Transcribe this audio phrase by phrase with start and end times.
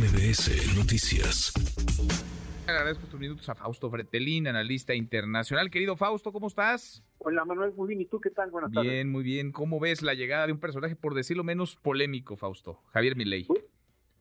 [0.00, 1.52] MBS Noticias.
[2.66, 5.70] Agradezco estos minutos a Fausto Fretelín, analista internacional.
[5.70, 7.04] Querido Fausto, ¿cómo estás?
[7.18, 8.00] Hola Manuel, muy bien.
[8.00, 8.50] ¿Y tú qué tal?
[8.50, 8.90] Buenas tardes.
[8.90, 9.52] Bien, muy bien.
[9.52, 12.78] ¿Cómo ves la llegada de un personaje, por decirlo menos, polémico, Fausto?
[12.92, 13.46] Javier Milei.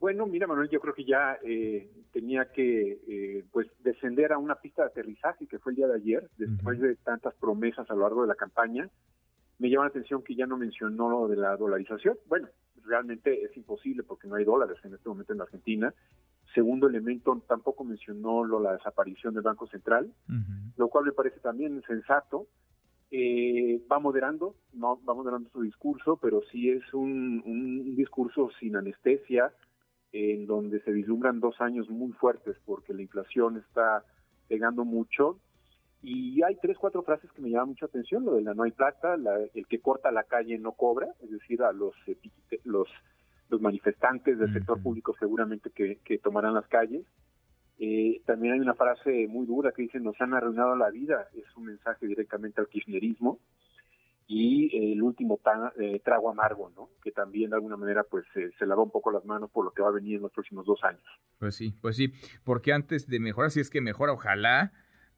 [0.00, 4.56] Bueno, mira Manuel, yo creo que ya eh, tenía que eh, pues descender a una
[4.56, 8.00] pista de aterrizaje que fue el día de ayer, después de tantas promesas a lo
[8.00, 8.90] largo de la campaña.
[9.60, 12.18] Me llama la atención que ya no mencionó lo de la dolarización.
[12.26, 12.48] Bueno,
[12.84, 15.94] realmente es imposible porque no hay dólares en este momento en la Argentina.
[16.54, 20.12] Segundo elemento, tampoco mencionó lo, la desaparición del Banco Central,
[20.76, 22.46] lo cual me parece también sensato.
[23.12, 28.76] Eh, va moderando, no va moderando su discurso, pero sí es un, un discurso sin
[28.76, 29.52] anestesia,
[30.12, 34.04] en donde se vislumbran dos años muy fuertes porque la inflación está
[34.48, 35.38] pegando mucho
[36.02, 38.70] y hay tres, cuatro frases que me llaman mucha atención, lo de la no hay
[38.70, 39.16] plata,
[39.54, 41.94] el que corta la calle no cobra, es decir, a los,
[42.64, 42.88] los,
[43.50, 47.04] los manifestantes del sector público seguramente que, tomarán las calles.
[47.78, 51.44] Eh, también hay una frase muy dura que dice, nos han arruinado la vida, es
[51.56, 53.38] un mensaje directamente al kirchnerismo.
[54.32, 55.40] Y el último
[55.80, 56.90] eh, trago amargo, ¿no?
[57.02, 59.82] Que también de alguna manera pues se lava un poco las manos por lo que
[59.82, 61.02] va a venir en los próximos dos años.
[61.40, 62.12] Pues sí, pues sí,
[62.44, 64.72] porque antes de mejorar, si es que mejora, ojalá,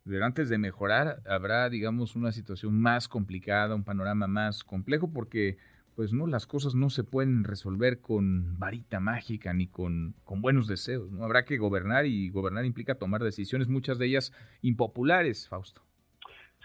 [0.05, 5.59] pero antes de mejorar habrá, digamos, una situación más complicada, un panorama más complejo, porque
[5.95, 10.67] pues no, las cosas no se pueden resolver con varita mágica ni con, con buenos
[10.67, 11.11] deseos.
[11.11, 11.25] ¿no?
[11.25, 15.83] Habrá que gobernar y gobernar implica tomar decisiones, muchas de ellas impopulares, Fausto.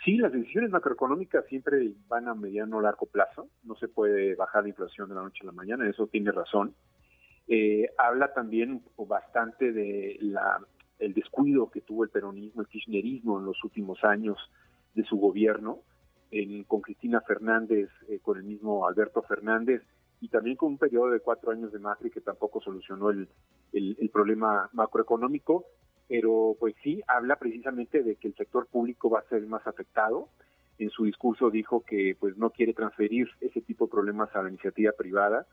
[0.06, 3.50] Sí, las decisiones macroeconómicas siempre van a mediano o largo plazo.
[3.64, 6.74] No se puede bajar la inflación de la noche a la mañana, eso tiene razón.
[7.48, 10.62] Eh, habla también bastante de la
[11.00, 14.38] el descuido que tuvo el peronismo, el kirchnerismo en los últimos años
[14.94, 15.80] de su gobierno,
[16.68, 19.82] con Cristina Fernández, eh, con el mismo Alberto Fernández,
[20.20, 23.28] y también con un periodo de cuatro años de Macri que tampoco solucionó el,
[23.72, 25.66] el, problema macroeconómico,
[26.08, 30.30] pero pues sí habla precisamente de que el sector público va a ser más afectado.
[30.80, 34.50] En su discurso dijo que pues no quiere transferir ese tipo de problemas a la
[34.50, 35.46] iniciativa privada,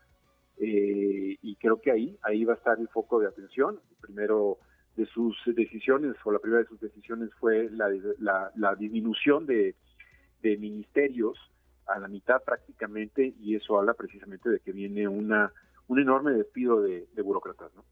[0.57, 3.79] eh, y creo que ahí, ahí va a estar el foco de atención.
[4.01, 4.57] Primero
[4.95, 9.75] de sus decisiones, o la primera de sus decisiones fue la, la, disminución de,
[10.43, 11.37] ministerios
[11.87, 15.51] a la mitad prácticamente, y eso habla precisamente de que viene una
[15.87, 17.83] un enorme despido de, burócratas, ¿no?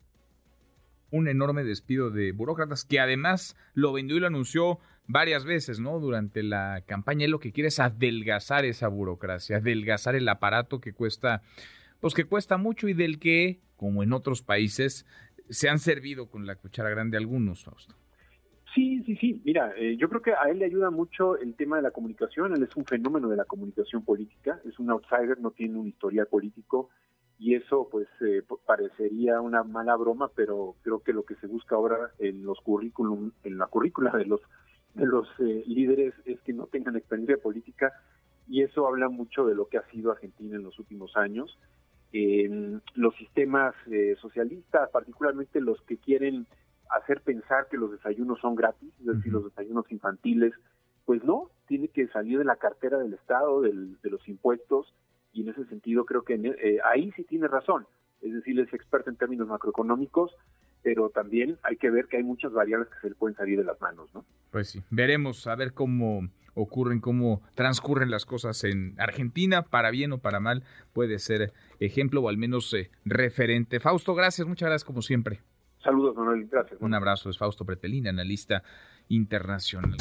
[1.12, 6.00] Un enorme despido de burócratas que además lo vendió y lo anunció varias veces, ¿no?
[6.00, 10.94] Durante la campaña, él lo que quiere es adelgazar esa burocracia, adelgazar el aparato que
[10.94, 11.44] cuesta,
[12.00, 15.06] pues que cuesta mucho y del que, como en otros países,
[15.50, 17.96] se han servido con la cuchara grande algunos, Fausto.
[18.74, 19.42] Sí, sí, sí.
[19.46, 22.56] Mira, eh, yo creo que a él le ayuda mucho el tema de la comunicación.
[22.56, 24.60] Él es un fenómeno de la comunicación política.
[24.66, 26.90] Es un outsider, no tiene un historial político
[27.38, 31.76] y eso pues eh, parecería una mala broma, pero creo que lo que se busca
[31.76, 34.42] ahora en los currículum, en la currícula de los
[34.94, 37.92] de los eh, líderes es que no tengan experiencia política
[38.48, 41.58] y eso habla mucho de lo que ha sido Argentina en los últimos años
[42.96, 46.46] los sistemas eh, socialistas, particularmente los que quieren
[46.90, 50.54] hacer pensar que los desayunos son gratis, es decir, los desayunos infantiles,
[51.06, 54.94] pues no, tiene que salir de la cartera del Estado, del, de los impuestos,
[55.34, 57.88] y en ese sentido creo que eh, ahí sí tiene razón,
[58.22, 60.36] es decir, es experto en términos macroeconómicos,
[60.84, 63.64] pero también hay que ver que hay muchas variables que se le pueden salir de
[63.64, 64.26] las manos, ¿no?
[64.52, 70.12] Pues sí, veremos a ver cómo ocurren, cómo transcurren las cosas en Argentina, para bien
[70.12, 73.80] o para mal, puede ser ejemplo o al menos eh, referente.
[73.80, 75.42] Fausto, gracias, muchas gracias como siempre.
[75.84, 76.80] Saludos, Manuel, gracias.
[76.82, 78.64] Un abrazo, es Fausto Pretelín, analista
[79.10, 79.98] internacional.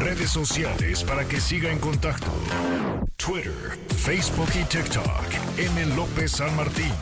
[0.00, 2.26] Redes sociales para que siga en contacto:
[3.16, 3.52] Twitter,
[3.88, 5.56] Facebook y TikTok.
[5.56, 5.96] M.
[5.96, 6.92] López San Martín.